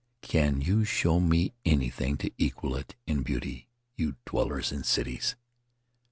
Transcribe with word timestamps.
Can 0.23 0.61
you 0.61 0.83
show 0.83 1.19
me 1.19 1.53
anything 1.63 2.17
to 2.17 2.31
equal 2.39 2.75
it 2.75 2.95
in 3.05 3.21
beauty, 3.21 3.67
you 3.95 4.15
dwellers 4.25 4.71
in 4.71 4.83
cities? 4.83 5.35